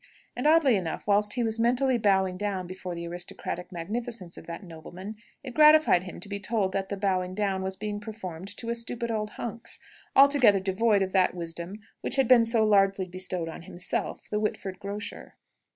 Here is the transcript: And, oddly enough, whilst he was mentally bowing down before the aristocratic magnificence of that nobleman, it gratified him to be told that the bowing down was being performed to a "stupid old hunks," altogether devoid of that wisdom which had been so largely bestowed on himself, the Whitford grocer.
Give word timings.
And, 0.35 0.47
oddly 0.47 0.77
enough, 0.77 1.05
whilst 1.05 1.33
he 1.35 1.43
was 1.43 1.59
mentally 1.59 1.99
bowing 1.99 2.35
down 2.35 2.65
before 2.65 2.95
the 2.95 3.05
aristocratic 3.07 3.71
magnificence 3.71 4.35
of 4.35 4.47
that 4.47 4.63
nobleman, 4.63 5.15
it 5.43 5.53
gratified 5.53 6.05
him 6.05 6.19
to 6.21 6.27
be 6.27 6.39
told 6.39 6.71
that 6.71 6.89
the 6.89 6.97
bowing 6.97 7.35
down 7.35 7.61
was 7.61 7.77
being 7.77 7.99
performed 7.99 8.47
to 8.57 8.71
a 8.71 8.73
"stupid 8.73 9.11
old 9.11 9.29
hunks," 9.37 9.77
altogether 10.15 10.59
devoid 10.59 11.03
of 11.03 11.11
that 11.11 11.35
wisdom 11.35 11.81
which 12.01 12.15
had 12.15 12.27
been 12.27 12.45
so 12.45 12.65
largely 12.65 13.07
bestowed 13.07 13.47
on 13.47 13.61
himself, 13.61 14.27
the 14.31 14.39
Whitford 14.39 14.79
grocer. 14.79 15.35